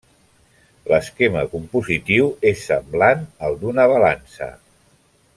[0.97, 4.49] Esquema compositiu és semblant al d'una balança.